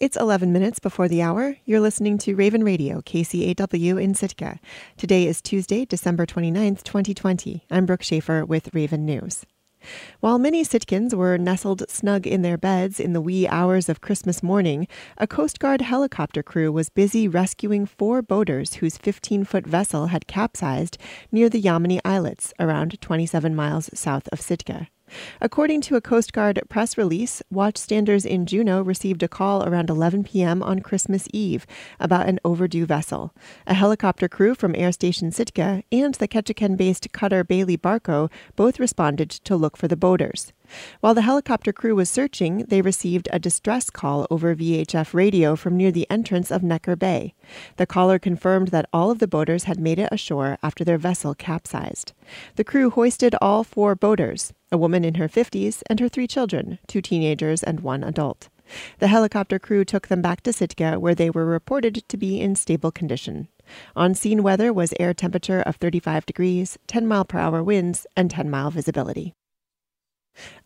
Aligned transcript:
It's 0.00 0.16
11 0.16 0.50
minutes 0.50 0.78
before 0.78 1.08
the 1.08 1.20
hour. 1.20 1.58
You're 1.66 1.78
listening 1.78 2.16
to 2.20 2.34
Raven 2.34 2.64
Radio, 2.64 3.02
KCAW 3.02 4.02
in 4.02 4.14
Sitka. 4.14 4.58
Today 4.96 5.26
is 5.26 5.42
Tuesday, 5.42 5.84
December 5.84 6.24
29th, 6.24 6.82
2020. 6.84 7.66
I'm 7.70 7.84
Brooke 7.84 8.02
Schaefer 8.02 8.46
with 8.46 8.74
Raven 8.74 9.04
News. 9.04 9.44
While 10.20 10.38
many 10.38 10.64
Sitkans 10.64 11.12
were 11.12 11.36
nestled 11.36 11.82
snug 11.90 12.26
in 12.26 12.40
their 12.40 12.56
beds 12.56 12.98
in 12.98 13.12
the 13.12 13.20
wee 13.20 13.46
hours 13.46 13.90
of 13.90 14.00
Christmas 14.00 14.42
morning, 14.42 14.88
a 15.18 15.26
Coast 15.26 15.58
Guard 15.58 15.82
helicopter 15.82 16.42
crew 16.42 16.72
was 16.72 16.88
busy 16.88 17.28
rescuing 17.28 17.84
four 17.84 18.22
boaters 18.22 18.76
whose 18.76 18.96
15 18.96 19.44
foot 19.44 19.66
vessel 19.66 20.06
had 20.06 20.26
capsized 20.26 20.96
near 21.30 21.50
the 21.50 21.60
Yamani 21.60 22.00
Islets, 22.06 22.54
around 22.58 22.98
27 23.02 23.54
miles 23.54 23.90
south 23.92 24.30
of 24.32 24.40
Sitka. 24.40 24.88
According 25.40 25.80
to 25.82 25.96
a 25.96 26.00
Coast 26.00 26.32
Guard 26.32 26.60
press 26.68 26.96
release, 26.98 27.42
watchstanders 27.52 28.26
in 28.26 28.46
Juneau 28.46 28.82
received 28.82 29.22
a 29.22 29.28
call 29.28 29.64
around 29.66 29.90
11 29.90 30.24
p.m. 30.24 30.62
on 30.62 30.80
Christmas 30.80 31.26
Eve 31.32 31.66
about 31.98 32.28
an 32.28 32.38
overdue 32.44 32.86
vessel. 32.86 33.34
A 33.66 33.74
helicopter 33.74 34.28
crew 34.28 34.54
from 34.54 34.74
Air 34.76 34.92
Station 34.92 35.30
Sitka 35.30 35.82
and 35.90 36.14
the 36.14 36.28
Ketchikan 36.28 36.76
based 36.76 37.12
cutter 37.12 37.44
Bailey 37.44 37.76
Barco 37.76 38.30
both 38.56 38.78
responded 38.78 39.30
to 39.30 39.56
look 39.56 39.76
for 39.76 39.88
the 39.88 39.96
boaters. 39.96 40.52
While 41.00 41.14
the 41.14 41.22
helicopter 41.22 41.72
crew 41.72 41.96
was 41.96 42.08
searching, 42.08 42.64
they 42.68 42.80
received 42.80 43.28
a 43.32 43.38
distress 43.38 43.90
call 43.90 44.26
over 44.30 44.54
VHF 44.54 45.14
radio 45.14 45.56
from 45.56 45.76
near 45.76 45.90
the 45.90 46.08
entrance 46.08 46.50
of 46.50 46.62
Necker 46.62 46.96
Bay. 46.96 47.34
The 47.76 47.86
caller 47.86 48.18
confirmed 48.18 48.68
that 48.68 48.88
all 48.92 49.10
of 49.10 49.18
the 49.18 49.26
boaters 49.26 49.64
had 49.64 49.80
made 49.80 49.98
it 49.98 50.08
ashore 50.12 50.58
after 50.62 50.84
their 50.84 50.98
vessel 50.98 51.34
capsized. 51.34 52.12
The 52.56 52.64
crew 52.64 52.90
hoisted 52.90 53.34
all 53.40 53.64
four 53.64 53.94
boaters 53.94 54.52
a 54.72 54.78
woman 54.78 55.04
in 55.04 55.14
her 55.14 55.28
50s 55.28 55.82
and 55.88 56.00
her 56.00 56.08
three 56.08 56.26
children, 56.26 56.78
two 56.86 57.00
teenagers 57.00 57.62
and 57.62 57.80
one 57.80 58.04
adult. 58.04 58.48
The 58.98 59.08
helicopter 59.08 59.58
crew 59.58 59.84
took 59.84 60.08
them 60.08 60.22
back 60.22 60.42
to 60.42 60.52
Sitka, 60.52 61.00
where 61.00 61.14
they 61.14 61.30
were 61.30 61.44
reported 61.44 62.04
to 62.08 62.16
be 62.16 62.40
in 62.40 62.54
stable 62.54 62.92
condition. 62.92 63.48
On 63.96 64.14
scene 64.14 64.42
weather 64.42 64.72
was 64.72 64.94
air 65.00 65.14
temperature 65.14 65.60
of 65.60 65.76
35 65.76 66.26
degrees, 66.26 66.78
10 66.86 67.06
mile 67.06 67.24
per 67.24 67.38
hour 67.38 67.62
winds, 67.62 68.06
and 68.16 68.30
10 68.30 68.48
mile 68.50 68.70
visibility. 68.70 69.34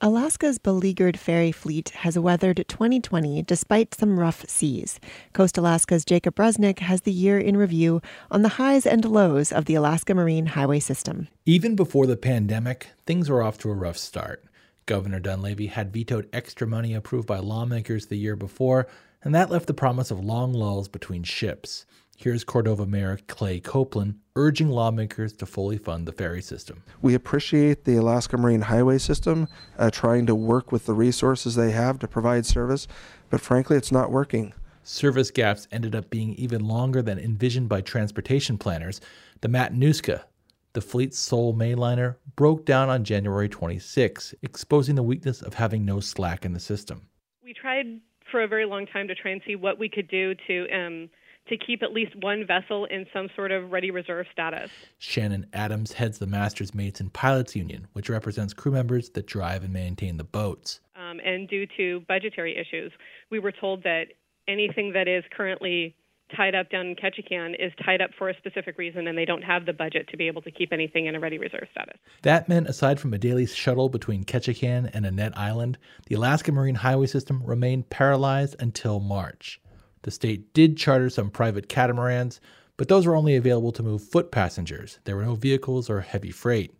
Alaska's 0.01 0.59
beleaguered 0.59 1.19
ferry 1.19 1.51
fleet 1.51 1.91
has 1.91 2.19
weathered 2.19 2.65
2020 2.69 3.43
despite 3.43 3.95
some 3.95 4.21
rough 4.21 4.45
seas. 4.49 5.01
Coast 5.33 5.57
Alaska's 5.57 6.05
Jacob 6.05 6.35
Resnick 6.37 6.81
has 6.81 7.03
the 7.03 7.13
year 7.13 7.39
in 7.39 7.57
review 7.57 8.03
on 8.31 8.43
the 8.43 8.51
highs 8.51 8.87
and 8.87 9.05
lows 9.05 9.51
of 9.51 9.65
the 9.65 9.75
Alaska 9.75 10.15
Marine 10.15 10.47
Highway 10.47 10.81
System. 10.81 11.29
Even 11.47 11.75
before 11.75 12.07
the 12.07 12.17
pandemic, 12.17 12.89
things 13.07 13.31
were 13.31 13.43
off 13.43 13.57
to 13.59 13.71
a 13.71 13.75
rough 13.75 13.97
start. 13.97 14.45
Governor 14.87 15.21
Dunleavy 15.21 15.69
had 15.69 15.93
vetoed 15.93 16.29
extra 16.33 16.67
money 16.67 16.93
approved 16.93 17.27
by 17.27 17.39
lawmakers 17.39 18.07
the 18.07 18.19
year 18.19 18.37
before, 18.37 18.87
and 19.23 19.35
that 19.35 19.51
left 19.51 19.67
the 19.67 19.73
promise 19.73 20.11
of 20.11 20.23
long 20.23 20.53
lulls 20.53 20.89
between 20.89 21.23
ships. 21.23 21.87
Here's 22.17 22.45
Cordova 22.45 22.87
Mayor 22.87 23.19
Clay 23.27 23.61
Koplin 23.61 24.17
urging 24.37 24.71
lawmakers 24.71 25.33
to 25.35 25.47
fully 25.47 25.79
fund 25.79 26.07
the 26.07 26.13
ferry 26.13 26.43
system. 26.43 26.83
We 27.03 27.15
appreciate 27.15 27.85
the 27.85 27.97
Alaska 27.97 28.37
Marine 28.37 28.63
Highway 28.63 28.99
System 28.99 29.49
uh, 29.79 29.91
trying 29.91 30.27
to 30.27 30.35
work 30.35 30.73
with 30.73 30.87
the 30.87 30.95
resources 30.95 31.55
they 31.55 31.71
have 31.71 31.99
to 32.01 32.09
provide 32.09 32.47
service, 32.47 32.89
but 33.31 33.41
frankly, 33.41 33.77
it's 33.77 33.93
not 33.93 34.11
working. 34.11 34.53
Service 34.83 35.31
gaps 35.31 35.69
ended 35.71 35.95
up 35.95 36.11
being 36.11 36.35
even 36.35 36.67
longer 36.67 37.01
than 37.01 37.19
envisioned 37.19 37.69
by 37.69 37.81
transportation 37.81 38.59
planners. 38.59 39.01
The 39.41 39.49
Matanuska, 39.49 40.25
the 40.73 40.81
fleet's 40.81 41.19
sole 41.19 41.55
mainliner, 41.55 42.17
broke 42.37 42.65
down 42.65 42.89
on 42.89 43.05
January 43.05 43.49
26, 43.49 44.35
exposing 44.43 44.95
the 44.95 45.03
weakness 45.03 45.43
of 45.43 45.55
having 45.55 45.85
no 45.85 46.01
slack 46.01 46.45
in 46.45 46.53
the 46.53 46.61
system. 46.61 47.09
We 47.43 47.55
tried 47.55 48.01
for 48.31 48.43
a 48.43 48.49
very 48.49 48.67
long 48.67 48.87
time 48.87 49.09
to 49.09 49.15
try 49.15 49.31
and 49.31 49.41
see 49.47 49.57
what 49.57 49.79
we 49.79 49.89
could 49.89 50.09
do 50.09 50.35
to 50.47 50.69
um, 50.71 51.09
to 51.49 51.57
keep 51.59 51.83
at 51.83 51.93
least 51.93 52.15
one 52.17 52.47
vessel 52.47 52.87
in 52.87 53.07
some 53.13 53.29
sort 53.37 53.53
of 53.53 53.71
ready 53.71 53.91
reserve 53.91 54.27
status. 54.33 54.71
Shannon 54.99 55.47
Adams 55.53 55.93
heads 55.93 56.19
the 56.19 56.27
Masters 56.27 56.75
Mates 56.75 57.01
and 57.01 57.13
Pilots 57.13 57.55
Union, 57.55 57.87
which 57.93 58.09
represents 58.09 58.55
crew 58.55 58.73
members 58.73 59.11
that 59.11 59.27
drive 59.27 59.63
and 59.63 59.73
maintain 59.73 60.17
the 60.17 60.25
boats. 60.25 60.81
Um, 60.97 61.21
and 61.21 61.49
due 61.49 61.67
to 61.77 62.01
budgetary 62.09 62.57
issues, 62.57 62.93
we 63.31 63.39
were 63.39 63.53
told 63.53 63.83
that 63.83 64.07
anything 64.49 64.93
that 64.93 65.09
is 65.09 65.25
currently 65.37 65.95
tied 66.35 66.55
up 66.55 66.71
down 66.71 66.87
in 66.87 66.97
Ketchikan 66.97 67.55
is 67.59 67.73
tied 67.85 68.01
up 68.01 68.11
for 68.19 68.29
a 68.29 68.37
specific 68.37 68.79
reason, 68.79 69.07
and 69.07 69.17
they 69.17 69.25
don't 69.25 69.43
have 69.43 69.67
the 69.67 69.73
budget 69.73 70.09
to 70.09 70.17
be 70.17 70.27
able 70.27 70.43
to 70.43 70.51
keep 70.51 70.73
anything 70.73 71.07
in 71.07 71.15
a 71.15 71.21
ready 71.21 71.39
reserve 71.39 71.69
status. 71.71 71.99
That 72.23 72.49
meant, 72.49 72.67
aside 72.67 72.99
from 72.99 73.13
a 73.13 73.19
daily 73.19 73.47
shuttle 73.47 73.89
between 73.89 74.25
Ketchikan 74.25 74.91
and 74.95 75.05
Annette 75.05 75.37
Island, 75.37 75.79
the 76.07 76.15
Alaska 76.15 76.51
Marine 76.51 76.77
Highway 76.77 77.07
System 77.07 77.43
remained 77.45 77.91
paralyzed 77.91 78.57
until 78.59 79.01
March. 79.01 79.61
The 80.05 80.11
state 80.11 80.53
did 80.53 80.77
charter 80.77 81.09
some 81.09 81.31
private 81.31 81.71
catamarans, 81.71 82.39
but 82.77 82.89
those 82.89 83.07
were 83.07 83.17
only 83.17 83.37
available 83.37 83.73
to 83.73 83.83
move 83.83 84.03
foot 84.03 84.31
passengers. 84.31 84.99
There 85.05 85.17
were 85.17 85.25
no 85.25 85.35
vehicles 85.35 85.89
or 85.89 86.03
heavy 86.03 86.31
freight. 86.31 86.75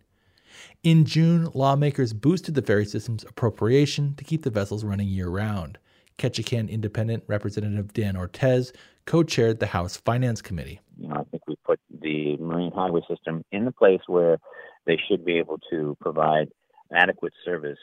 In 0.83 1.05
June, 1.05 1.49
lawmakers 1.55 2.13
boosted 2.13 2.53
the 2.53 2.61
ferry 2.61 2.85
system's 2.85 3.23
appropriation 3.23 4.13
to 4.17 4.23
keep 4.23 4.43
the 4.43 4.51
vessels 4.51 4.83
running 4.83 5.07
year 5.07 5.27
round. 5.27 5.79
Ketchikan 6.19 6.69
Independent 6.69 7.23
Representative 7.25 7.93
Dan 7.93 8.15
Ortiz 8.15 8.71
co 9.07 9.23
chaired 9.23 9.59
the 9.59 9.65
House 9.65 9.97
Finance 9.97 10.43
Committee. 10.43 10.79
You 10.95 11.07
know, 11.07 11.15
I 11.15 11.23
think 11.23 11.47
we 11.47 11.55
put 11.65 11.79
the 12.01 12.37
marine 12.37 12.71
highway 12.71 13.01
system 13.09 13.43
in 13.51 13.65
the 13.65 13.71
place 13.71 14.01
where 14.05 14.37
they 14.85 14.99
should 15.09 15.25
be 15.25 15.39
able 15.39 15.57
to 15.71 15.97
provide 15.99 16.49
adequate 16.93 17.33
service 17.43 17.79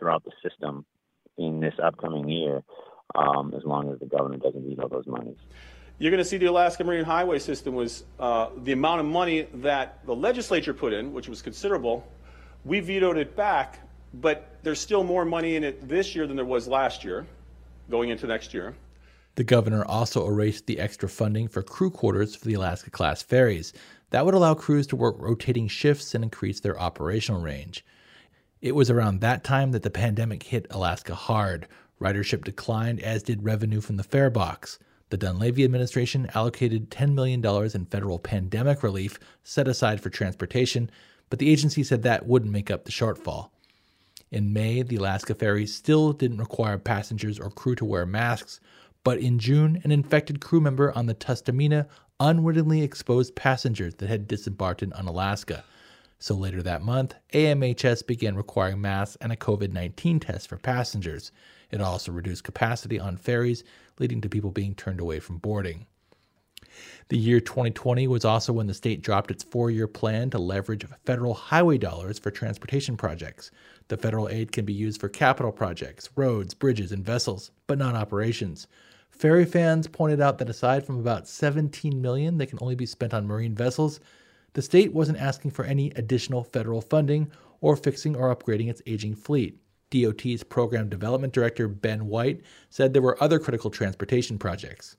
throughout 0.00 0.24
the 0.24 0.32
system 0.42 0.84
in 1.38 1.60
this 1.60 1.74
upcoming 1.80 2.28
year 2.28 2.64
um, 3.14 3.52
as 3.56 3.64
long 3.64 3.92
as 3.92 3.98
the 3.98 4.06
government 4.06 4.42
doesn't 4.42 4.68
veto 4.68 4.88
those 4.88 5.06
monies. 5.06 5.36
You're 5.98 6.10
going 6.10 6.22
to 6.22 6.28
see 6.28 6.38
the 6.38 6.46
Alaska 6.46 6.82
Marine 6.82 7.04
Highway 7.04 7.38
System 7.38 7.74
was 7.74 8.04
uh, 8.18 8.48
the 8.64 8.72
amount 8.72 9.00
of 9.00 9.06
money 9.06 9.46
that 9.54 10.04
the 10.06 10.14
legislature 10.14 10.72
put 10.72 10.92
in, 10.92 11.12
which 11.12 11.28
was 11.28 11.42
considerable. 11.42 12.06
We 12.64 12.80
vetoed 12.80 13.18
it 13.18 13.36
back, 13.36 13.80
but 14.14 14.56
there's 14.62 14.80
still 14.80 15.04
more 15.04 15.24
money 15.24 15.56
in 15.56 15.64
it 15.64 15.86
this 15.88 16.14
year 16.14 16.26
than 16.26 16.36
there 16.36 16.44
was 16.44 16.66
last 16.66 17.04
year, 17.04 17.26
going 17.90 18.08
into 18.08 18.26
next 18.26 18.54
year. 18.54 18.74
The 19.34 19.44
governor 19.44 19.84
also 19.84 20.26
erased 20.26 20.66
the 20.66 20.78
extra 20.78 21.08
funding 21.08 21.48
for 21.48 21.62
crew 21.62 21.90
quarters 21.90 22.34
for 22.34 22.46
the 22.46 22.54
Alaska 22.54 22.90
class 22.90 23.22
ferries. 23.22 23.72
That 24.10 24.24
would 24.24 24.34
allow 24.34 24.54
crews 24.54 24.86
to 24.88 24.96
work 24.96 25.16
rotating 25.18 25.68
shifts 25.68 26.14
and 26.14 26.24
increase 26.24 26.60
their 26.60 26.78
operational 26.78 27.40
range. 27.40 27.84
It 28.60 28.74
was 28.74 28.90
around 28.90 29.20
that 29.20 29.44
time 29.44 29.72
that 29.72 29.82
the 29.82 29.90
pandemic 29.90 30.42
hit 30.42 30.66
Alaska 30.70 31.14
hard. 31.14 31.68
Ridership 32.00 32.44
declined, 32.44 33.00
as 33.00 33.22
did 33.22 33.44
revenue 33.44 33.80
from 33.80 33.96
the 33.96 34.02
fare 34.02 34.30
box. 34.30 34.78
The 35.10 35.16
Dunleavy 35.16 35.64
administration 35.64 36.30
allocated 36.34 36.90
$10 36.90 37.14
million 37.14 37.44
in 37.44 37.86
federal 37.86 38.18
pandemic 38.18 38.82
relief 38.82 39.18
set 39.42 39.68
aside 39.68 40.00
for 40.00 40.08
transportation, 40.08 40.90
but 41.28 41.38
the 41.38 41.50
agency 41.50 41.82
said 41.82 42.02
that 42.02 42.26
wouldn't 42.26 42.52
make 42.52 42.70
up 42.70 42.84
the 42.84 42.92
shortfall. 42.92 43.50
In 44.30 44.52
May, 44.52 44.82
the 44.82 44.96
Alaska 44.96 45.34
ferry 45.34 45.66
still 45.66 46.12
didn't 46.12 46.38
require 46.38 46.78
passengers 46.78 47.40
or 47.40 47.50
crew 47.50 47.74
to 47.74 47.84
wear 47.84 48.06
masks, 48.06 48.60
but 49.02 49.18
in 49.18 49.38
June, 49.38 49.80
an 49.82 49.90
infected 49.90 50.40
crew 50.40 50.60
member 50.60 50.96
on 50.96 51.06
the 51.06 51.14
Tustumena 51.14 51.86
unwittingly 52.20 52.82
exposed 52.82 53.34
passengers 53.34 53.94
that 53.96 54.08
had 54.08 54.28
disembarked 54.28 54.82
in 54.82 54.92
Unalaska. 54.92 55.64
So 56.18 56.34
later 56.34 56.62
that 56.62 56.82
month, 56.82 57.14
AMHS 57.32 58.06
began 58.06 58.36
requiring 58.36 58.80
masks 58.80 59.16
and 59.20 59.32
a 59.32 59.36
COVID 59.36 59.72
19 59.72 60.20
test 60.20 60.48
for 60.48 60.58
passengers. 60.58 61.32
It 61.70 61.80
also 61.80 62.12
reduced 62.12 62.44
capacity 62.44 62.98
on 62.98 63.16
ferries, 63.16 63.64
leading 63.98 64.20
to 64.22 64.28
people 64.28 64.50
being 64.50 64.74
turned 64.74 65.00
away 65.00 65.20
from 65.20 65.38
boarding. 65.38 65.86
The 67.08 67.18
year 67.18 67.40
2020 67.40 68.06
was 68.06 68.24
also 68.24 68.52
when 68.52 68.68
the 68.68 68.74
state 68.74 69.02
dropped 69.02 69.30
its 69.30 69.42
four 69.42 69.70
year 69.70 69.88
plan 69.88 70.30
to 70.30 70.38
leverage 70.38 70.86
federal 71.04 71.34
highway 71.34 71.78
dollars 71.78 72.18
for 72.18 72.30
transportation 72.30 72.96
projects. 72.96 73.50
The 73.88 73.96
federal 73.96 74.28
aid 74.28 74.52
can 74.52 74.64
be 74.64 74.72
used 74.72 75.00
for 75.00 75.08
capital 75.08 75.50
projects, 75.50 76.08
roads, 76.14 76.54
bridges, 76.54 76.92
and 76.92 77.04
vessels, 77.04 77.50
but 77.66 77.78
not 77.78 77.96
operations. 77.96 78.68
Ferry 79.10 79.44
fans 79.44 79.88
pointed 79.88 80.20
out 80.20 80.38
that 80.38 80.48
aside 80.48 80.86
from 80.86 80.98
about 80.98 81.26
17 81.26 82.00
million 82.00 82.38
that 82.38 82.46
can 82.46 82.58
only 82.62 82.76
be 82.76 82.86
spent 82.86 83.12
on 83.12 83.26
marine 83.26 83.54
vessels, 83.54 84.00
the 84.52 84.62
state 84.62 84.92
wasn't 84.92 85.18
asking 85.18 85.50
for 85.50 85.64
any 85.64 85.90
additional 85.96 86.44
federal 86.44 86.80
funding 86.80 87.30
or 87.60 87.76
fixing 87.76 88.16
or 88.16 88.34
upgrading 88.34 88.70
its 88.70 88.82
aging 88.86 89.14
fleet. 89.14 89.58
DOT's 89.90 90.42
program 90.42 90.88
development 90.88 91.32
director, 91.32 91.68
Ben 91.68 92.06
White, 92.06 92.42
said 92.70 92.92
there 92.92 93.02
were 93.02 93.22
other 93.22 93.38
critical 93.38 93.70
transportation 93.70 94.38
projects. 94.38 94.96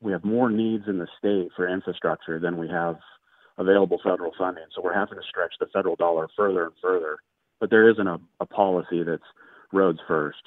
We 0.00 0.12
have 0.12 0.24
more 0.24 0.50
needs 0.50 0.84
in 0.88 0.98
the 0.98 1.06
state 1.18 1.50
for 1.54 1.68
infrastructure 1.68 2.40
than 2.40 2.58
we 2.58 2.68
have 2.68 2.96
available 3.58 4.00
federal 4.02 4.32
funding. 4.36 4.64
So 4.74 4.82
we're 4.82 4.94
having 4.94 5.16
to 5.16 5.24
stretch 5.28 5.54
the 5.60 5.66
federal 5.72 5.96
dollar 5.96 6.28
further 6.36 6.64
and 6.64 6.72
further. 6.82 7.18
But 7.60 7.70
there 7.70 7.88
isn't 7.88 8.06
a, 8.06 8.18
a 8.40 8.46
policy 8.46 9.04
that's 9.04 9.22
roads 9.72 10.00
first. 10.08 10.42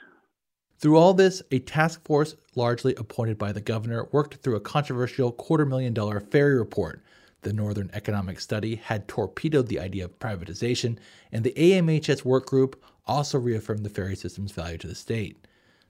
Through 0.77 0.97
all 0.97 1.13
this, 1.13 1.41
a 1.51 1.59
task 1.59 2.05
force 2.05 2.35
largely 2.55 2.93
appointed 2.95 3.37
by 3.37 3.53
the 3.53 3.61
governor 3.61 4.09
worked 4.11 4.35
through 4.35 4.57
a 4.57 4.61
controversial 4.61 5.31
quarter 5.31 5.65
million 5.65 5.93
dollar 5.93 6.19
ferry 6.19 6.57
report. 6.57 7.01
The 7.43 7.53
Northern 7.53 7.89
Economic 7.93 8.39
Study 8.39 8.75
had 8.75 9.07
torpedoed 9.07 9.67
the 9.67 9.79
idea 9.79 10.05
of 10.05 10.19
privatization, 10.19 10.97
and 11.31 11.43
the 11.43 11.53
AMHS 11.53 12.25
work 12.25 12.47
group 12.47 12.83
also 13.07 13.37
reaffirmed 13.39 13.85
the 13.85 13.89
ferry 13.89 14.15
system's 14.15 14.51
value 14.51 14.77
to 14.79 14.87
the 14.87 14.95
state. 14.95 15.47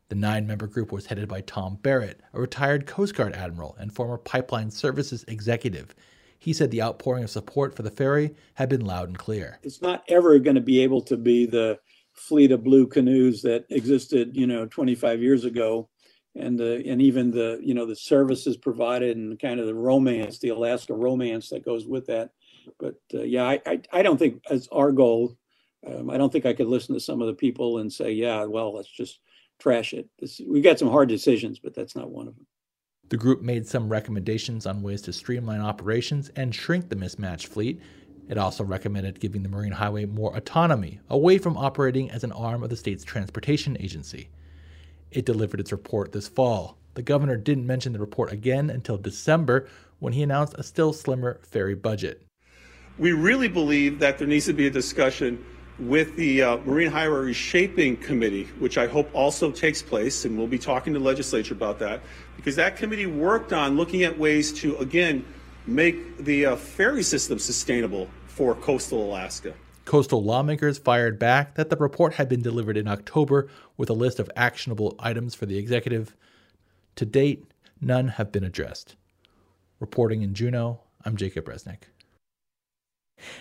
The 0.09 0.15
nine 0.15 0.45
member 0.45 0.67
group 0.67 0.91
was 0.91 1.07
headed 1.07 1.27
by 1.27 1.41
Tom 1.41 1.79
Barrett, 1.81 2.21
a 2.33 2.39
retired 2.39 2.85
Coast 2.85 3.15
Guard 3.15 3.33
admiral 3.33 3.75
and 3.79 3.91
former 3.91 4.17
pipeline 4.17 4.69
services 4.69 5.25
executive. 5.27 5.95
He 6.37 6.53
said 6.53 6.69
the 6.69 6.83
outpouring 6.83 7.23
of 7.23 7.29
support 7.31 7.75
for 7.75 7.81
the 7.81 7.89
ferry 7.89 8.35
had 8.53 8.69
been 8.69 8.85
loud 8.85 9.07
and 9.07 9.17
clear. 9.17 9.59
It's 9.63 9.81
not 9.81 10.03
ever 10.07 10.37
going 10.37 10.55
to 10.55 10.61
be 10.61 10.81
able 10.81 11.01
to 11.01 11.17
be 11.17 11.47
the 11.47 11.79
fleet 12.13 12.51
of 12.51 12.63
blue 12.63 12.85
canoes 12.87 13.41
that 13.41 13.65
existed, 13.69 14.35
you 14.37 14.45
know, 14.45 14.67
25 14.67 15.21
years 15.21 15.43
ago, 15.43 15.89
and 16.35 16.59
the 16.59 16.83
and 16.85 17.01
even 17.01 17.31
the 17.31 17.59
you 17.63 17.73
know 17.73 17.85
the 17.85 17.95
services 17.95 18.57
provided 18.57 19.17
and 19.17 19.39
kind 19.39 19.59
of 19.59 19.65
the 19.65 19.73
romance, 19.73 20.37
the 20.37 20.49
Alaska 20.49 20.93
romance 20.93 21.49
that 21.49 21.65
goes 21.65 21.87
with 21.87 22.07
that. 22.07 22.29
But 22.79 22.95
uh, 23.13 23.23
yeah, 23.23 23.45
I, 23.45 23.61
I, 23.65 23.81
I 23.91 24.01
don't 24.01 24.17
think 24.17 24.43
as 24.49 24.67
our 24.71 24.91
goal. 24.91 25.37
Um, 25.85 26.09
I 26.09 26.17
don't 26.17 26.31
think 26.31 26.45
I 26.45 26.53
could 26.53 26.67
listen 26.67 26.95
to 26.95 26.99
some 26.99 27.21
of 27.21 27.27
the 27.27 27.33
people 27.33 27.79
and 27.79 27.91
say, 27.91 28.11
yeah, 28.11 28.43
well, 28.45 28.73
let's 28.73 28.89
just 28.89 29.19
trash 29.59 29.93
it. 29.93 30.07
This, 30.19 30.41
we 30.47 30.61
got 30.61 30.79
some 30.79 30.89
hard 30.89 31.09
decisions, 31.09 31.59
but 31.59 31.75
that's 31.75 31.95
not 31.95 32.09
one 32.09 32.27
of 32.27 32.35
them. 32.35 32.45
The 33.09 33.17
group 33.17 33.41
made 33.41 33.67
some 33.67 33.87
recommendations 33.87 34.65
on 34.65 34.81
ways 34.81 35.01
to 35.03 35.13
streamline 35.13 35.61
operations 35.61 36.29
and 36.35 36.55
shrink 36.55 36.89
the 36.89 36.95
mismatched 36.95 37.47
fleet. 37.47 37.79
It 38.27 38.39
also 38.39 38.63
recommended 38.63 39.19
giving 39.19 39.43
the 39.43 39.49
Marine 39.49 39.73
Highway 39.73 40.05
more 40.05 40.35
autonomy, 40.35 40.99
away 41.09 41.37
from 41.37 41.55
operating 41.55 42.09
as 42.09 42.23
an 42.23 42.31
arm 42.31 42.63
of 42.63 42.71
the 42.71 42.75
state's 42.75 43.03
transportation 43.03 43.77
agency. 43.79 44.29
It 45.11 45.25
delivered 45.25 45.59
its 45.59 45.71
report 45.71 46.11
this 46.11 46.27
fall. 46.27 46.79
The 46.95 47.03
governor 47.03 47.37
didn't 47.37 47.67
mention 47.67 47.93
the 47.93 47.99
report 47.99 48.31
again 48.31 48.71
until 48.71 48.97
December 48.97 49.67
when 49.99 50.13
he 50.13 50.23
announced 50.23 50.55
a 50.57 50.63
still 50.63 50.91
slimmer 50.91 51.39
ferry 51.43 51.75
budget. 51.75 52.23
We 52.97 53.11
really 53.11 53.49
believe 53.49 53.99
that 53.99 54.17
there 54.17 54.27
needs 54.27 54.45
to 54.45 54.53
be 54.53 54.65
a 54.65 54.71
discussion 54.71 55.45
with 55.79 56.15
the 56.15 56.41
uh, 56.41 56.57
Marine 56.57 56.89
Highway 56.89 57.17
Reshaping 57.17 57.97
Committee, 57.97 58.45
which 58.59 58.77
I 58.77 58.87
hope 58.87 59.09
also 59.13 59.51
takes 59.51 59.81
place, 59.81 60.25
and 60.25 60.37
we'll 60.37 60.47
be 60.47 60.57
talking 60.57 60.93
to 60.93 60.99
the 60.99 61.05
legislature 61.05 61.53
about 61.53 61.79
that, 61.79 62.01
because 62.37 62.55
that 62.55 62.77
committee 62.77 63.05
worked 63.05 63.51
on 63.51 63.75
looking 63.75 64.03
at 64.03 64.17
ways 64.17 64.53
to, 64.61 64.77
again, 64.77 65.25
make 65.67 66.17
the 66.17 66.45
uh, 66.45 66.55
ferry 66.55 67.03
system 67.03 67.39
sustainable 67.39 68.07
for 68.27 68.55
coastal 68.55 69.03
Alaska. 69.03 69.53
Coastal 69.83 70.23
lawmakers 70.23 70.77
fired 70.77 71.19
back 71.19 71.55
that 71.55 71.69
the 71.69 71.75
report 71.75 72.13
had 72.13 72.29
been 72.29 72.41
delivered 72.41 72.77
in 72.77 72.87
October 72.87 73.49
with 73.77 73.89
a 73.89 73.93
list 73.93 74.19
of 74.19 74.31
actionable 74.35 74.95
items 74.99 75.35
for 75.35 75.45
the 75.45 75.57
executive. 75.57 76.15
To 76.95 77.05
date, 77.05 77.45
none 77.81 78.07
have 78.07 78.31
been 78.31 78.43
addressed. 78.43 78.95
Reporting 79.79 80.21
in 80.21 80.33
Juneau, 80.33 80.79
I'm 81.03 81.17
Jacob 81.17 81.45
Resnick. 81.45 81.83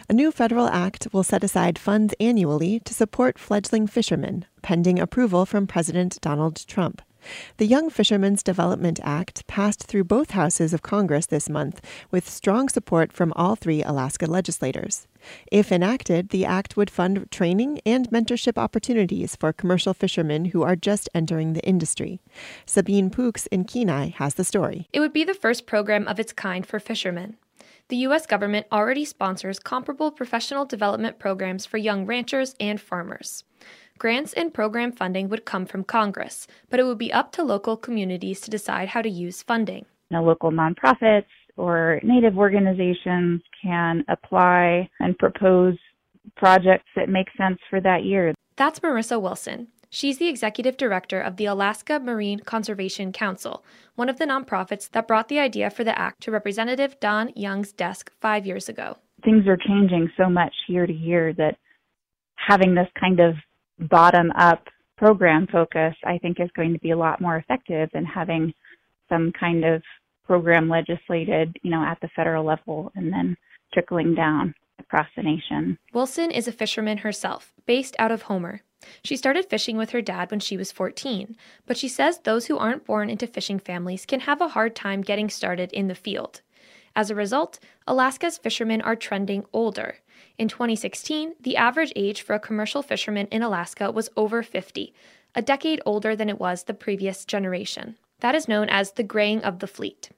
A 0.08 0.12
new 0.12 0.30
federal 0.30 0.66
act 0.68 1.08
will 1.12 1.24
set 1.24 1.44
aside 1.44 1.78
funds 1.78 2.14
annually 2.20 2.80
to 2.80 2.94
support 2.94 3.38
fledgling 3.38 3.86
fishermen, 3.86 4.44
pending 4.62 4.98
approval 4.98 5.46
from 5.46 5.66
President 5.66 6.20
Donald 6.20 6.66
Trump. 6.66 7.02
The 7.56 7.66
Young 7.66 7.90
Fishermen's 7.90 8.42
Development 8.42 9.00
Act 9.02 9.46
passed 9.46 9.84
through 9.84 10.04
both 10.04 10.32
houses 10.32 10.74
of 10.74 10.82
Congress 10.82 11.26
this 11.26 11.48
month 11.48 11.80
with 12.10 12.28
strong 12.28 12.68
support 12.68 13.12
from 13.12 13.32
all 13.34 13.56
three 13.56 13.82
Alaska 13.82 14.26
legislators. 14.26 15.06
If 15.50 15.72
enacted, 15.72 16.28
the 16.28 16.44
act 16.44 16.76
would 16.76 16.90
fund 16.90 17.30
training 17.30 17.80
and 17.86 18.10
mentorship 18.10 18.58
opportunities 18.58 19.36
for 19.36 19.52
commercial 19.54 19.94
fishermen 19.94 20.46
who 20.46 20.62
are 20.62 20.76
just 20.76 21.08
entering 21.14 21.54
the 21.54 21.64
industry. 21.64 22.20
Sabine 22.66 23.08
Poux 23.08 23.32
in 23.50 23.64
Kenai 23.64 24.10
has 24.10 24.34
the 24.34 24.44
story. 24.44 24.88
It 24.92 25.00
would 25.00 25.14
be 25.14 25.24
the 25.24 25.34
first 25.34 25.66
program 25.66 26.06
of 26.06 26.20
its 26.20 26.32
kind 26.32 26.66
for 26.66 26.78
fishermen 26.78 27.38
the 27.88 27.96
U.S. 27.98 28.24
government 28.24 28.66
already 28.72 29.04
sponsors 29.04 29.58
comparable 29.58 30.10
professional 30.10 30.64
development 30.64 31.18
programs 31.18 31.66
for 31.66 31.76
young 31.76 32.06
ranchers 32.06 32.54
and 32.58 32.80
farmers. 32.80 33.44
Grants 33.98 34.32
and 34.32 34.54
program 34.54 34.90
funding 34.90 35.28
would 35.28 35.44
come 35.44 35.66
from 35.66 35.84
Congress, 35.84 36.46
but 36.70 36.80
it 36.80 36.84
would 36.84 36.96
be 36.96 37.12
up 37.12 37.30
to 37.32 37.42
local 37.42 37.76
communities 37.76 38.40
to 38.40 38.50
decide 38.50 38.88
how 38.88 39.02
to 39.02 39.10
use 39.10 39.42
funding. 39.42 39.84
Now, 40.10 40.24
local 40.24 40.50
nonprofits 40.50 41.26
or 41.56 42.00
Native 42.02 42.38
organizations 42.38 43.42
can 43.62 44.02
apply 44.08 44.88
and 45.00 45.16
propose 45.18 45.76
projects 46.36 46.88
that 46.96 47.10
make 47.10 47.28
sense 47.36 47.58
for 47.68 47.80
that 47.82 48.04
year. 48.04 48.34
That's 48.56 48.80
Marissa 48.80 49.20
Wilson. 49.20 49.68
She's 49.94 50.18
the 50.18 50.26
executive 50.26 50.76
director 50.76 51.20
of 51.20 51.36
the 51.36 51.44
Alaska 51.44 52.00
Marine 52.00 52.40
Conservation 52.40 53.12
Council, 53.12 53.64
one 53.94 54.08
of 54.08 54.18
the 54.18 54.24
nonprofits 54.24 54.90
that 54.90 55.06
brought 55.06 55.28
the 55.28 55.38
idea 55.38 55.70
for 55.70 55.84
the 55.84 55.96
act 55.96 56.20
to 56.24 56.32
Representative 56.32 56.98
Don 56.98 57.30
Young's 57.36 57.70
desk 57.70 58.10
five 58.20 58.44
years 58.44 58.68
ago. 58.68 58.98
Things 59.24 59.46
are 59.46 59.56
changing 59.56 60.10
so 60.16 60.28
much 60.28 60.52
year 60.66 60.84
to 60.88 60.92
year 60.92 61.32
that 61.34 61.58
having 62.34 62.74
this 62.74 62.88
kind 62.98 63.20
of 63.20 63.36
bottom 63.88 64.32
up 64.32 64.64
program 64.96 65.46
focus, 65.46 65.94
I 66.04 66.18
think, 66.18 66.40
is 66.40 66.50
going 66.56 66.72
to 66.72 66.80
be 66.80 66.90
a 66.90 66.98
lot 66.98 67.20
more 67.20 67.36
effective 67.36 67.88
than 67.92 68.04
having 68.04 68.52
some 69.08 69.30
kind 69.38 69.64
of 69.64 69.80
program 70.26 70.68
legislated, 70.68 71.56
you 71.62 71.70
know, 71.70 71.84
at 71.84 72.00
the 72.00 72.08
federal 72.16 72.44
level 72.44 72.90
and 72.96 73.12
then 73.12 73.36
trickling 73.72 74.16
down 74.16 74.56
across 74.80 75.06
the 75.16 75.22
nation. 75.22 75.78
Wilson 75.92 76.32
is 76.32 76.48
a 76.48 76.52
fisherman 76.52 76.98
herself, 76.98 77.52
based 77.64 77.94
out 78.00 78.10
of 78.10 78.22
Homer. 78.22 78.62
She 79.02 79.16
started 79.16 79.46
fishing 79.46 79.76
with 79.76 79.90
her 79.90 80.02
dad 80.02 80.30
when 80.30 80.40
she 80.40 80.56
was 80.56 80.72
14, 80.72 81.36
but 81.66 81.76
she 81.76 81.88
says 81.88 82.18
those 82.18 82.46
who 82.46 82.58
aren't 82.58 82.84
born 82.84 83.10
into 83.10 83.26
fishing 83.26 83.58
families 83.58 84.06
can 84.06 84.20
have 84.20 84.40
a 84.40 84.48
hard 84.48 84.74
time 84.74 85.02
getting 85.02 85.28
started 85.28 85.72
in 85.72 85.88
the 85.88 85.94
field. 85.94 86.40
As 86.96 87.10
a 87.10 87.14
result, 87.14 87.58
Alaska's 87.86 88.38
fishermen 88.38 88.80
are 88.80 88.96
trending 88.96 89.44
older. 89.52 89.96
In 90.38 90.48
2016, 90.48 91.34
the 91.40 91.56
average 91.56 91.92
age 91.96 92.22
for 92.22 92.34
a 92.34 92.40
commercial 92.40 92.82
fisherman 92.82 93.26
in 93.28 93.42
Alaska 93.42 93.90
was 93.90 94.10
over 94.16 94.42
50, 94.42 94.94
a 95.34 95.42
decade 95.42 95.80
older 95.84 96.14
than 96.14 96.28
it 96.28 96.38
was 96.38 96.64
the 96.64 96.74
previous 96.74 97.24
generation. 97.24 97.96
That 98.20 98.34
is 98.34 98.48
known 98.48 98.68
as 98.68 98.92
the 98.92 99.02
graying 99.02 99.42
of 99.42 99.58
the 99.58 99.66
fleet. 99.66 100.10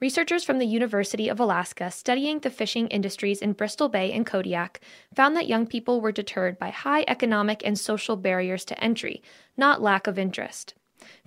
Researchers 0.00 0.44
from 0.44 0.58
the 0.58 0.66
University 0.66 1.28
of 1.28 1.38
Alaska 1.38 1.90
studying 1.90 2.38
the 2.38 2.48
fishing 2.48 2.88
industries 2.88 3.42
in 3.42 3.52
Bristol 3.52 3.90
Bay 3.90 4.10
and 4.12 4.24
Kodiak 4.24 4.80
found 5.14 5.36
that 5.36 5.46
young 5.46 5.66
people 5.66 6.00
were 6.00 6.10
deterred 6.10 6.58
by 6.58 6.70
high 6.70 7.04
economic 7.06 7.60
and 7.66 7.78
social 7.78 8.16
barriers 8.16 8.64
to 8.64 8.82
entry, 8.82 9.22
not 9.58 9.82
lack 9.82 10.06
of 10.06 10.18
interest. 10.18 10.72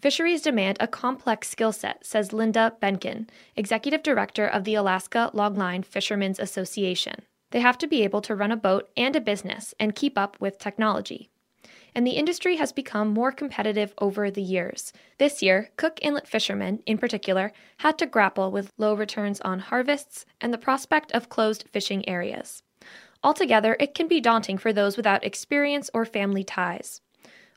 Fisheries 0.02 0.42
demand 0.42 0.78
a 0.80 0.88
complex 0.88 1.50
skill 1.50 1.72
set, 1.72 2.04
says 2.04 2.34
Linda 2.34 2.74
Behnken, 2.82 3.30
executive 3.56 4.02
director 4.02 4.48
of 4.48 4.64
the 4.64 4.74
Alaska 4.74 5.30
Longline 5.36 5.86
Fishermen's 5.86 6.40
Association. 6.40 7.22
They 7.52 7.60
have 7.60 7.78
to 7.78 7.88
be 7.88 8.04
able 8.04 8.22
to 8.22 8.36
run 8.36 8.52
a 8.52 8.58
boat 8.58 8.90
and 8.98 9.16
a 9.16 9.22
business 9.22 9.76
and 9.80 9.94
keep 9.94 10.18
up 10.18 10.36
with 10.40 10.58
technology 10.58 11.30
and 11.96 12.06
the 12.06 12.12
industry 12.12 12.56
has 12.58 12.72
become 12.72 13.10
more 13.10 13.32
competitive 13.32 13.94
over 14.00 14.30
the 14.30 14.42
years. 14.42 14.94
This 15.18 15.42
year, 15.42 15.70
Cook 15.78 16.00
Inlet 16.02 16.28
fishermen, 16.28 16.82
in 16.86 16.98
particular, 16.98 17.52
had 17.78 17.98
to 18.00 18.06
grapple 18.06 18.52
with 18.52 18.72
low 18.78 18.94
returns 18.94 19.42
on 19.42 19.60
harvests 19.60 20.26
and 20.42 20.54
the 20.54 20.58
prospect 20.58 21.12
of 21.12 21.30
closed 21.30 21.66
fishing 21.72 22.08
areas. 22.08 22.64
Altogether, 23.24 23.78
it 23.80 23.94
can 23.94 24.08
be 24.08 24.20
daunting 24.20 24.58
for 24.58 24.74
those 24.74 24.98
without 24.98 25.24
experience 25.24 25.90
or 25.94 26.06
family 26.06 26.44
ties. 26.44 27.02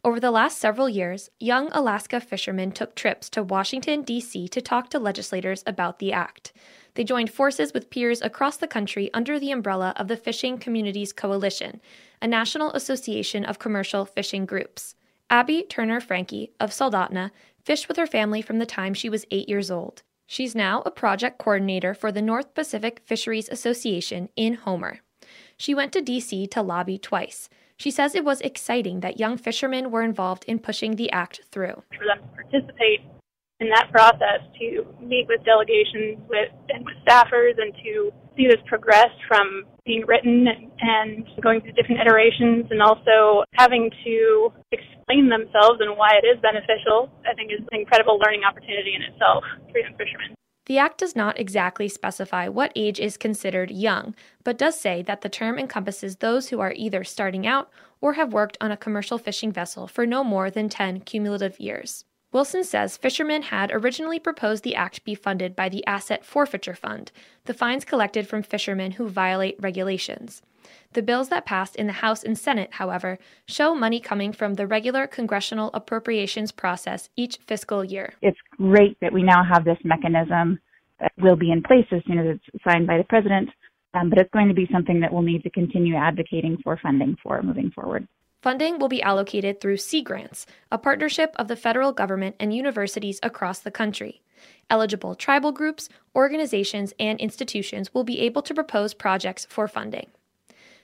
Over 0.05 0.21
the 0.21 0.31
last 0.31 0.59
several 0.59 0.89
years, 0.89 1.31
young 1.41 1.69
Alaska 1.73 2.21
fishermen 2.21 2.71
took 2.71 2.95
trips 2.95 3.29
to 3.31 3.43
Washington, 3.43 4.03
D.C. 4.03 4.47
to 4.49 4.61
talk 4.61 4.89
to 4.91 5.01
legislators 5.01 5.65
about 5.67 5.99
the 5.99 6.13
act. 6.13 6.53
They 6.95 7.03
joined 7.03 7.31
forces 7.31 7.75
with 7.75 7.91
peers 7.91 8.23
across 8.23 8.57
the 8.57 8.69
country 8.69 9.11
under 9.13 9.41
the 9.41 9.51
umbrella 9.51 9.93
of 9.97 10.07
the 10.07 10.17
Fishing 10.17 10.59
Communities 10.59 11.13
Coalition, 11.13 11.81
a 12.21 12.29
national 12.29 12.73
association 12.73 13.45
of 13.45 13.59
commercial 13.59 14.05
fishing 14.05 14.47
groups. 14.47 14.95
Abby 15.29 15.63
Turner 15.63 16.01
Frankie 16.01 16.53
of 16.61 16.71
Soldotna 16.71 17.31
fished 17.65 17.89
with 17.89 17.97
her 17.97 18.07
family 18.07 18.43
from 18.43 18.59
the 18.59 18.67
time 18.67 18.95
she 18.95 19.09
was 19.09 19.27
eight 19.31 19.49
years 19.49 19.71
old. 19.71 20.03
She's 20.27 20.55
now 20.55 20.83
a 20.85 20.91
project 20.91 21.39
coordinator 21.39 21.95
for 21.95 22.11
the 22.11 22.23
North 22.23 22.55
Pacific 22.55 23.01
Fisheries 23.05 23.49
Association 23.49 24.29
in 24.37 24.55
Homer. 24.55 25.01
She 25.57 25.75
went 25.75 25.93
to 25.93 26.01
D.C. 26.01 26.47
to 26.49 26.63
lobby 26.63 26.99
twice. 26.99 27.49
She 27.77 27.91
says 27.91 28.15
it 28.15 28.25
was 28.25 28.41
exciting 28.41 29.01
that 29.01 29.21
young 29.21 29.37
fishermen 29.37 29.91
were 29.91 30.03
involved 30.03 30.45
in 30.47 30.59
pushing 30.59 30.97
the 30.97 31.11
act 31.13 31.43
through. 31.51 31.83
For 31.97 32.07
them 32.07 32.19
to 32.21 32.43
participate 32.43 33.01
in 33.61 33.69
that 33.71 33.91
process, 33.91 34.41
to 34.61 34.85
meet 35.01 35.27
with 35.29 35.45
delegations 35.45 36.19
with 36.29 36.53
and 36.69 36.85
with 36.85 36.95
staffers, 37.07 37.57
and 37.57 37.73
to 37.85 38.13
see 38.37 38.47
this 38.47 38.61
progress 38.67 39.09
from 39.27 39.65
being 39.85 40.05
written 40.07 40.47
and 40.81 41.27
going 41.43 41.61
through 41.63 41.73
different 41.73 42.01
iterations, 42.01 42.67
and 42.71 42.83
also 42.83 43.45
having 43.55 43.91
to 44.05 44.53
explain 44.73 45.29
themselves 45.29 45.81
and 45.81 45.97
why 45.97 46.11
it 46.23 46.27
is 46.27 46.41
beneficial, 46.43 47.09
I 47.25 47.35
think 47.35 47.51
is 47.53 47.65
an 47.73 47.81
incredible 47.81 48.19
learning 48.19 48.43
opportunity 48.45 48.95
in 48.95 49.03
itself 49.03 49.45
for 49.73 49.79
young 49.79 49.93
fishermen. 49.93 50.35
The 50.67 50.79
Act 50.79 50.99
does 50.99 51.15
not 51.15 51.39
exactly 51.39 51.89
specify 51.89 52.49
what 52.49 52.73
age 52.75 52.99
is 52.99 53.17
considered 53.17 53.71
young, 53.71 54.17
but 54.43 54.59
does 54.59 54.79
say 54.79 55.01
that 55.03 55.21
the 55.21 55.29
term 55.29 55.61
encompasses 55.61 56.17
those 56.17 56.49
who 56.49 56.59
are 56.61 56.73
either 56.73 57.05
starting 57.05 57.47
out 57.47 57.71
or 58.01 58.15
have 58.15 58.33
worked 58.33 58.59
on 58.61 58.73
a 58.73 58.77
commercial 58.77 59.17
fishing 59.17 59.53
vessel 59.53 59.87
for 59.87 60.05
no 60.05 60.25
more 60.25 60.51
than 60.51 60.69
10 60.69 61.01
cumulative 61.03 61.61
years. 61.61 62.05
Wilson 62.37 62.65
says 62.65 62.99
fishermen 62.99 63.41
had 63.41 63.73
originally 63.73 64.19
proposed 64.19 64.63
the 64.63 64.75
act 64.75 65.03
be 65.05 65.15
funded 65.15 65.57
by 65.57 65.71
the 65.71 65.83
Asset 65.87 66.23
Forfeiture 66.23 66.75
Fund, 66.75 67.11
the 67.47 67.55
fines 67.55 67.83
collected 67.83 68.29
from 68.29 68.43
fishermen 68.43 68.91
who 68.91 69.09
violate 69.09 69.57
regulations. 69.59 70.43
The 70.93 71.01
bills 71.01 71.31
that 71.31 71.47
passed 71.47 71.77
in 71.77 71.87
the 71.87 71.95
House 71.95 72.23
and 72.23 72.37
Senate, 72.37 72.75
however, 72.75 73.19
show 73.47 73.75
money 73.75 74.01
coming 74.01 74.35
from 74.35 74.53
the 74.53 74.67
regular 74.67 75.07
congressional 75.07 75.71
appropriations 75.73 76.53
process 76.53 77.09
each 77.17 77.39
fiscal 77.39 77.83
year. 77.83 78.13
It's 78.21 78.37
great 78.59 78.99
that 79.01 79.15
we 79.15 79.23
now 79.23 79.43
have 79.43 79.65
this 79.65 79.79
mechanism 79.83 80.61
that 81.01 81.13
will 81.17 81.37
be 81.37 81.51
in 81.51 81.63
place 81.63 81.87
as 81.91 82.03
soon 82.07 82.19
as 82.19 82.37
it's 82.37 82.63
signed 82.63 82.87
by 82.87 82.99
the 82.99 83.05
president, 83.05 83.49
um, 83.95 84.11
but 84.11 84.19
it's 84.19 84.31
going 84.33 84.49
to 84.49 84.55
be 84.55 84.69
something 84.71 85.01
that 85.01 85.11
we'll 85.11 85.23
need 85.23 85.43
to 85.45 85.51
continue 85.51 85.97
advocating 85.97 86.59
for 86.63 86.79
funding 86.83 87.17
for 87.23 87.43
moving 87.43 87.71
forward. 87.71 88.07
Funding 88.47 88.79
will 88.79 88.87
be 88.87 89.03
allocated 89.03 89.61
through 89.61 89.79
Sea 89.79 90.03
Grants, 90.03 90.47
a 90.71 90.79
partnership 90.79 91.35
of 91.35 91.49
the 91.49 91.57
federal 91.57 91.91
government 91.91 92.37
and 92.39 92.55
universities 92.55 93.19
across 93.21 93.59
the 93.59 93.73
country. 93.73 94.23
Eligible 94.71 95.17
tribal 95.17 95.51
groups, 95.51 95.89
organizations, 96.15 96.95
and 97.01 97.19
institutions 97.19 97.93
will 97.93 98.05
be 98.05 98.21
able 98.21 98.43
to 98.43 98.55
propose 98.55 98.95
projects 98.95 99.49
for 99.51 99.67
funding. 99.67 100.07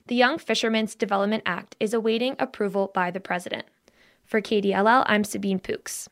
The 0.08 0.16
Young 0.16 0.38
Fishermen's 0.38 0.96
Development 0.96 1.44
Act 1.46 1.76
is 1.78 1.94
awaiting 1.94 2.34
approval 2.40 2.90
by 2.92 3.12
the 3.12 3.20
President. 3.20 3.66
For 4.24 4.40
KDLL, 4.40 5.04
I'm 5.06 5.22
Sabine 5.22 5.60
Poux. 5.60 6.08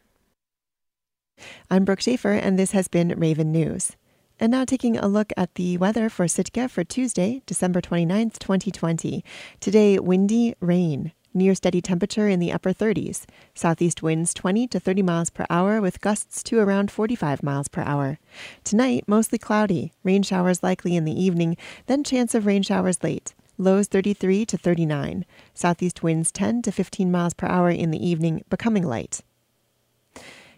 I'm 1.68 1.84
Brooke 1.84 2.00
Schaefer, 2.00 2.30
and 2.30 2.60
this 2.60 2.70
has 2.70 2.86
been 2.86 3.18
Raven 3.18 3.50
News. 3.50 3.96
And 4.38 4.52
now 4.52 4.64
taking 4.64 4.96
a 4.96 5.08
look 5.08 5.32
at 5.36 5.56
the 5.56 5.78
weather 5.78 6.08
for 6.08 6.28
Sitka 6.28 6.68
for 6.68 6.84
Tuesday, 6.84 7.42
December 7.46 7.80
29th, 7.80 8.38
2020. 8.38 9.24
Today, 9.58 9.98
windy, 9.98 10.54
rain. 10.60 11.10
Near 11.32 11.54
steady 11.54 11.80
temperature 11.80 12.28
in 12.28 12.40
the 12.40 12.52
upper 12.52 12.72
30s. 12.72 13.24
Southeast 13.54 14.02
winds 14.02 14.34
20 14.34 14.66
to 14.66 14.80
30 14.80 15.02
miles 15.02 15.30
per 15.30 15.46
hour 15.48 15.80
with 15.80 16.00
gusts 16.00 16.42
to 16.42 16.58
around 16.58 16.90
45 16.90 17.44
miles 17.44 17.68
per 17.68 17.82
hour. 17.82 18.18
Tonight, 18.64 19.04
mostly 19.06 19.38
cloudy. 19.38 19.92
Rain 20.02 20.24
showers 20.24 20.64
likely 20.64 20.96
in 20.96 21.04
the 21.04 21.12
evening, 21.12 21.56
then 21.86 22.02
chance 22.02 22.34
of 22.34 22.46
rain 22.46 22.62
showers 22.62 23.04
late. 23.04 23.32
Lows 23.58 23.86
33 23.86 24.44
to 24.46 24.58
39. 24.58 25.24
Southeast 25.54 26.02
winds 26.02 26.32
10 26.32 26.62
to 26.62 26.72
15 26.72 27.12
miles 27.12 27.34
per 27.34 27.46
hour 27.46 27.70
in 27.70 27.92
the 27.92 28.04
evening, 28.04 28.42
becoming 28.50 28.82
light. 28.82 29.20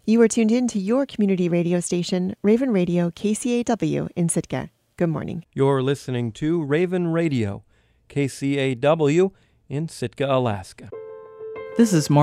You 0.07 0.23
are 0.23 0.29
tuned 0.29 0.53
in 0.53 0.69
to 0.69 0.79
your 0.79 1.05
community 1.05 1.51
radio 1.51 1.81
station, 1.81 2.35
Raven 2.41 2.71
Radio 2.71 3.11
KCAW 3.11 4.09
in 4.17 4.31
Sitka. 4.31 4.71
Good 4.97 5.11
morning. 5.11 5.45
You're 5.53 5.83
listening 5.83 6.33
to 6.33 6.63
Raven 6.63 7.09
Radio, 7.09 7.63
KCAW 8.09 9.33
in 9.73 9.89
Sitka, 9.89 10.27
Alaska. 10.27 10.91
This 11.79 11.95
is 11.95 12.11
Mark. 12.11 12.21